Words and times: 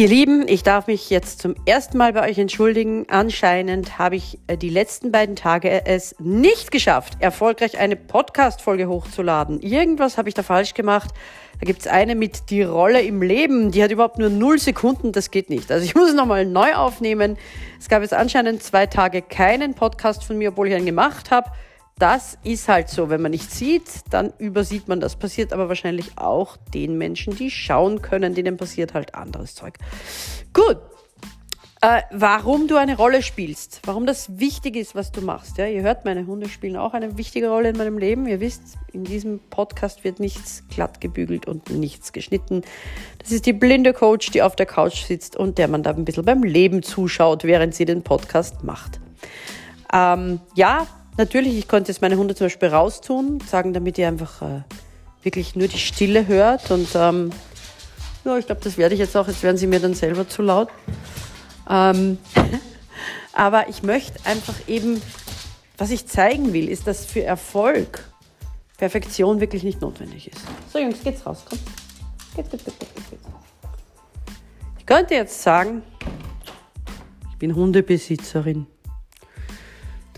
Ihr 0.00 0.08
Lieben, 0.08 0.48
ich 0.48 0.62
darf 0.62 0.86
mich 0.86 1.10
jetzt 1.10 1.42
zum 1.42 1.54
ersten 1.66 1.98
Mal 1.98 2.14
bei 2.14 2.26
euch 2.26 2.38
entschuldigen. 2.38 3.04
Anscheinend 3.10 3.98
habe 3.98 4.16
ich 4.16 4.38
äh, 4.46 4.56
die 4.56 4.70
letzten 4.70 5.12
beiden 5.12 5.36
Tage 5.36 5.84
es 5.84 6.14
nicht 6.18 6.70
geschafft, 6.70 7.18
erfolgreich 7.20 7.78
eine 7.78 7.96
Podcast-Folge 7.96 8.88
hochzuladen. 8.88 9.60
Irgendwas 9.60 10.16
habe 10.16 10.30
ich 10.30 10.34
da 10.34 10.42
falsch 10.42 10.72
gemacht. 10.72 11.10
Da 11.60 11.66
gibt 11.66 11.80
es 11.80 11.86
eine 11.86 12.14
mit 12.14 12.48
die 12.48 12.62
Rolle 12.62 13.02
im 13.02 13.20
Leben, 13.20 13.72
die 13.72 13.82
hat 13.82 13.90
überhaupt 13.90 14.16
nur 14.16 14.30
null 14.30 14.58
Sekunden, 14.58 15.12
das 15.12 15.30
geht 15.30 15.50
nicht. 15.50 15.70
Also 15.70 15.84
ich 15.84 15.94
muss 15.94 16.08
es 16.08 16.14
nochmal 16.14 16.46
neu 16.46 16.72
aufnehmen. 16.76 17.36
Es 17.78 17.90
gab 17.90 18.00
jetzt 18.00 18.14
anscheinend 18.14 18.62
zwei 18.62 18.86
Tage 18.86 19.20
keinen 19.20 19.74
Podcast 19.74 20.24
von 20.24 20.38
mir, 20.38 20.52
obwohl 20.52 20.68
ich 20.68 20.74
einen 20.74 20.86
gemacht 20.86 21.30
habe. 21.30 21.50
Das 21.98 22.38
ist 22.44 22.68
halt 22.68 22.88
so. 22.88 23.10
Wenn 23.10 23.20
man 23.20 23.30
nicht 23.30 23.50
sieht, 23.50 23.82
dann 24.10 24.32
übersieht 24.38 24.88
man 24.88 25.00
das. 25.00 25.16
Passiert 25.16 25.52
aber 25.52 25.68
wahrscheinlich 25.68 26.16
auch 26.16 26.56
den 26.72 26.96
Menschen, 26.96 27.36
die 27.36 27.50
schauen 27.50 28.00
können, 28.00 28.34
denen 28.34 28.56
passiert 28.56 28.94
halt 28.94 29.14
anderes 29.14 29.54
Zeug. 29.54 29.74
Gut. 30.52 30.78
Äh, 31.82 32.02
warum 32.10 32.68
du 32.68 32.76
eine 32.76 32.94
Rolle 32.94 33.22
spielst, 33.22 33.80
warum 33.86 34.04
das 34.04 34.38
wichtig 34.38 34.76
ist, 34.76 34.94
was 34.94 35.12
du 35.12 35.22
machst. 35.22 35.56
Ja, 35.56 35.66
ihr 35.66 35.80
hört, 35.80 36.04
meine 36.04 36.26
Hunde 36.26 36.50
spielen 36.50 36.76
auch 36.76 36.92
eine 36.92 37.16
wichtige 37.16 37.48
Rolle 37.48 37.70
in 37.70 37.78
meinem 37.78 37.96
Leben. 37.96 38.26
Ihr 38.26 38.40
wisst, 38.40 38.76
in 38.92 39.04
diesem 39.04 39.38
Podcast 39.48 40.04
wird 40.04 40.20
nichts 40.20 40.64
glatt 40.68 41.00
gebügelt 41.00 41.46
und 41.46 41.70
nichts 41.70 42.12
geschnitten. 42.12 42.60
Das 43.18 43.32
ist 43.32 43.46
die 43.46 43.54
blinde 43.54 43.94
Coach, 43.94 44.30
die 44.30 44.42
auf 44.42 44.56
der 44.56 44.66
Couch 44.66 45.04
sitzt 45.04 45.36
und 45.36 45.56
der 45.56 45.68
man 45.68 45.82
da 45.82 45.90
ein 45.90 46.04
bisschen 46.04 46.26
beim 46.26 46.42
Leben 46.42 46.82
zuschaut, 46.82 47.44
während 47.44 47.74
sie 47.74 47.86
den 47.86 48.02
Podcast 48.02 48.62
macht. 48.62 49.00
Ähm, 49.90 50.40
ja, 50.54 50.86
Natürlich, 51.20 51.58
ich 51.58 51.68
konnte 51.68 51.92
jetzt 51.92 52.00
meine 52.00 52.16
Hunde 52.16 52.34
zum 52.34 52.46
Beispiel 52.46 52.70
raustun, 52.70 53.40
sagen, 53.40 53.74
damit 53.74 53.98
ihr 53.98 54.08
einfach 54.08 54.40
äh, 54.40 54.62
wirklich 55.22 55.54
nur 55.54 55.68
die 55.68 55.76
Stille 55.76 56.26
hört. 56.26 56.70
Und 56.70 56.88
ähm, 56.94 57.30
ja, 58.24 58.38
ich 58.38 58.46
glaube, 58.46 58.62
das 58.64 58.78
werde 58.78 58.94
ich 58.94 59.00
jetzt 59.00 59.14
auch. 59.18 59.28
Jetzt 59.28 59.42
werden 59.42 59.58
sie 59.58 59.66
mir 59.66 59.80
dann 59.80 59.92
selber 59.92 60.26
zu 60.26 60.40
laut. 60.40 60.70
Ähm, 61.68 62.16
aber 63.34 63.68
ich 63.68 63.82
möchte 63.82 64.14
einfach 64.24 64.54
eben, 64.66 65.02
was 65.76 65.90
ich 65.90 66.06
zeigen 66.06 66.54
will, 66.54 66.70
ist, 66.70 66.86
dass 66.86 67.04
für 67.04 67.22
Erfolg 67.22 68.02
Perfektion 68.78 69.40
wirklich 69.40 69.62
nicht 69.62 69.82
notwendig 69.82 70.28
ist. 70.28 70.40
So, 70.72 70.78
Jungs, 70.78 71.02
geht's 71.04 71.26
raus, 71.26 71.44
komm. 71.46 71.58
Geht, 72.34 72.50
geht, 72.50 72.64
geht, 72.64 72.80
geht, 72.80 73.10
geht. 73.10 73.20
Ich 74.78 74.86
könnte 74.86 75.12
jetzt 75.12 75.42
sagen, 75.42 75.82
ich 77.30 77.36
bin 77.36 77.54
Hundebesitzerin. 77.54 78.66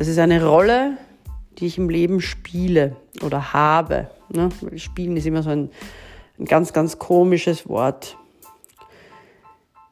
Das 0.00 0.08
ist 0.08 0.18
eine 0.18 0.42
Rolle, 0.42 0.96
die 1.58 1.66
ich 1.66 1.76
im 1.76 1.90
Leben 1.90 2.22
spiele 2.22 2.96
oder 3.22 3.52
habe. 3.52 4.10
Ne? 4.30 4.48
Spielen 4.76 5.18
ist 5.18 5.26
immer 5.26 5.42
so 5.42 5.50
ein, 5.50 5.70
ein 6.38 6.46
ganz, 6.46 6.72
ganz 6.72 6.98
komisches 6.98 7.68
Wort. 7.68 8.16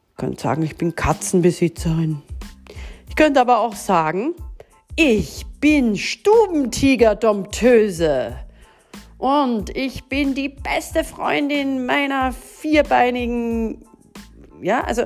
Ich 0.09 0.17
könnte 0.17 0.41
sagen, 0.41 0.63
ich 0.63 0.79
bin 0.79 0.97
Katzenbesitzerin. 0.97 2.23
Ich 3.07 3.17
könnte 3.17 3.39
aber 3.39 3.61
auch 3.61 3.75
sagen, 3.75 4.33
ich 4.97 5.45
bin 5.61 5.95
Stubentiger-Domptöse. 5.95 8.35
Und 9.19 9.77
ich 9.77 10.05
bin 10.05 10.35
die 10.35 10.49
beste 10.49 11.05
Freundin 11.05 11.85
meiner 11.85 12.33
vierbeinigen. 12.33 13.85
Ja, 14.63 14.85
also 14.85 15.03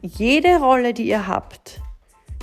jede 0.00 0.56
Rolle, 0.56 0.94
die 0.94 1.06
ihr 1.06 1.28
habt, 1.28 1.80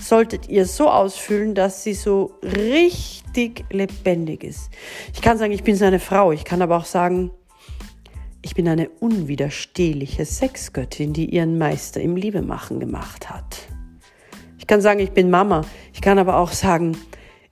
solltet 0.02 0.50
ihr 0.50 0.66
so 0.66 0.90
ausfüllen, 0.90 1.56
dass 1.56 1.84
sie 1.84 1.94
so 1.94 2.34
richtig 2.44 3.66
lebendig 3.70 4.44
ist. 4.44 4.70
Ich 5.14 5.22
kann 5.22 5.38
sagen, 5.38 5.52
ich 5.52 5.64
bin 5.64 5.76
so 5.76 5.86
eine 5.86 6.00
Frau. 6.00 6.32
Ich 6.32 6.46
kann 6.46 6.62
aber 6.62 6.78
auch 6.78 6.86
sagen, 6.86 7.32
ich 8.42 8.56
bin 8.56 8.68
eine 8.68 8.90
unwiderstehliche 8.90 10.26
Sexgöttin, 10.26 11.14
die 11.14 11.26
ihren 11.26 11.58
Meister 11.58 12.02
im 12.02 12.16
Liebemachen 12.16 12.80
gemacht 12.80 13.30
hat. 13.30 13.68
Ich 14.58 14.68
kann 14.68 14.82
sagen, 14.82 15.00
ich 15.00 15.12
bin 15.12 15.30
Mama. 15.30 15.62
Ich 15.94 16.02
kann 16.02 16.20
aber 16.20 16.38
auch 16.38 16.52
sagen, 16.52 16.98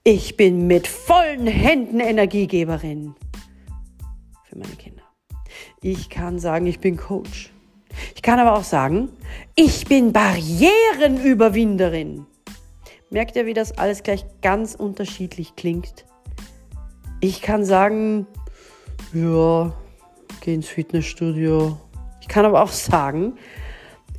ich 0.04 0.36
bin 0.36 0.66
mit 0.66 0.86
vollen 0.86 1.46
Händen 1.46 2.00
Energiegeberin 2.00 3.14
für 4.44 4.58
meine 4.58 4.76
Kinder. 4.76 5.02
Ich 5.82 6.08
kann 6.08 6.38
sagen, 6.38 6.66
ich 6.66 6.80
bin 6.80 6.96
Coach. 6.96 7.52
Ich 8.14 8.22
kann 8.22 8.38
aber 8.38 8.56
auch 8.56 8.64
sagen, 8.64 9.10
ich 9.54 9.86
bin 9.86 10.12
Barrierenüberwinderin. 10.12 12.26
Merkt 13.10 13.36
ihr, 13.36 13.46
wie 13.46 13.54
das 13.54 13.76
alles 13.78 14.02
gleich 14.02 14.26
ganz 14.42 14.74
unterschiedlich 14.74 15.56
klingt? 15.56 16.04
Ich 17.20 17.40
kann 17.40 17.64
sagen, 17.64 18.26
ja, 19.14 19.72
geh 20.42 20.54
ins 20.54 20.68
Fitnessstudio. 20.68 21.78
Ich 22.20 22.28
kann 22.28 22.44
aber 22.44 22.62
auch 22.62 22.68
sagen, 22.68 23.34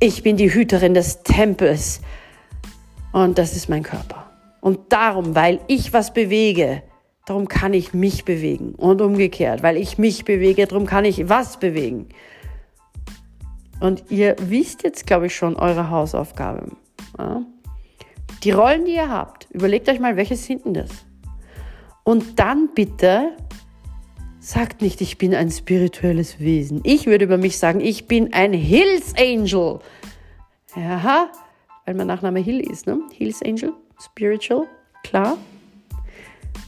ich 0.00 0.24
bin 0.24 0.36
die 0.36 0.52
Hüterin 0.52 0.94
des 0.94 1.22
Tempels 1.22 2.00
und 3.12 3.38
das 3.38 3.54
ist 3.54 3.68
mein 3.68 3.84
Körper. 3.84 4.28
Und 4.60 4.92
darum, 4.92 5.36
weil 5.36 5.60
ich 5.68 5.92
was 5.92 6.12
bewege, 6.12 6.82
darum 7.26 7.46
kann 7.46 7.74
ich 7.74 7.94
mich 7.94 8.24
bewegen 8.24 8.74
und 8.74 9.00
umgekehrt, 9.00 9.62
weil 9.62 9.76
ich 9.76 9.98
mich 9.98 10.24
bewege, 10.24 10.66
darum 10.66 10.86
kann 10.86 11.04
ich 11.04 11.28
was 11.28 11.58
bewegen. 11.58 12.08
Und 13.78 14.10
ihr 14.10 14.34
wisst 14.40 14.82
jetzt, 14.82 15.06
glaube 15.06 15.26
ich, 15.26 15.36
schon 15.36 15.54
eure 15.54 15.90
Hausaufgabe. 15.90 16.72
Ja? 17.18 17.42
Die 18.42 18.52
Rollen, 18.52 18.86
die 18.86 18.94
ihr 18.94 19.10
habt, 19.10 19.48
überlegt 19.50 19.88
euch 19.88 20.00
mal, 20.00 20.16
welche 20.16 20.36
sind 20.36 20.64
denn 20.64 20.74
das? 20.74 20.90
Und 22.04 22.38
dann 22.38 22.70
bitte 22.74 23.36
sagt 24.40 24.80
nicht, 24.80 25.00
ich 25.02 25.18
bin 25.18 25.34
ein 25.34 25.50
spirituelles 25.50 26.40
Wesen. 26.40 26.80
Ich 26.84 27.06
würde 27.06 27.26
über 27.26 27.36
mich 27.36 27.58
sagen, 27.58 27.80
ich 27.80 28.06
bin 28.06 28.32
ein 28.32 28.52
Hills 28.52 29.14
Angel. 29.18 29.80
Ja, 30.74 31.30
weil 31.84 31.94
mein 31.94 32.06
Nachname 32.06 32.40
Hill 32.40 32.60
ist, 32.60 32.86
ne? 32.86 33.00
Hills 33.12 33.42
Angel, 33.42 33.72
spiritual, 34.02 34.66
klar. 35.04 35.36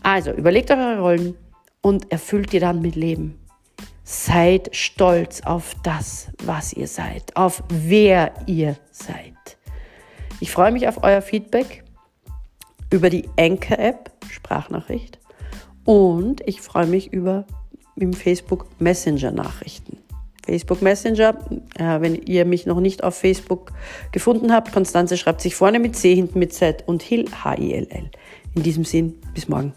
Also, 0.03 0.33
überlegt 0.33 0.71
eure 0.71 1.01
Rollen 1.01 1.37
und 1.81 2.11
erfüllt 2.13 2.53
ihr 2.53 2.61
dann 2.61 2.83
mit 2.83 2.97
Leben. 2.97 3.39
Seid 4.05 4.75
stolz 4.75 5.41
auf 5.43 5.75
das, 5.83 6.29
was 6.45 6.73
ihr 6.73 6.89
seid, 6.89 7.37
auf 7.37 7.63
wer 7.69 8.35
ihr 8.47 8.77
seid. 8.91 9.32
Ich 10.43 10.51
freue 10.51 10.73
mich 10.73 10.89
auf 10.89 11.05
euer 11.05 11.23
Feedback 11.23 11.85
über 12.91 13.11
die 13.11 13.29
Anchor-App, 13.39 14.11
Sprachnachricht. 14.29 15.21
Und 15.85 16.41
ich 16.49 16.61
freue 16.61 16.89
mich 16.89 17.13
über 17.13 17.45
im 17.95 18.13
Facebook 18.13 18.67
Messenger 18.81 19.31
Nachrichten. 19.31 19.99
Facebook 20.45 20.83
Messenger, 20.83 21.39
äh, 21.77 22.01
wenn 22.01 22.17
ihr 22.17 22.45
mich 22.45 22.67
noch 22.67 22.81
nicht 22.81 23.05
auf 23.05 23.15
Facebook 23.15 23.73
gefunden 24.11 24.53
habt, 24.53 24.73
Konstanze 24.73 25.17
schreibt 25.17 25.43
sich 25.43 25.55
vorne 25.55 25.79
mit 25.79 25.95
C, 25.95 26.13
hinten 26.13 26.41
mit 26.41 26.53
Z 26.53 26.83
und 26.89 27.05
Hill, 27.05 27.27
H-I-L-L. 27.45 28.11
In 28.57 28.63
diesem 28.65 28.85
Sinn, 28.85 29.15
bis 29.35 29.49
morgen. 29.49 29.73